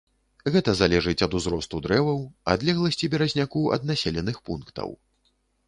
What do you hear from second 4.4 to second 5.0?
пунктаў.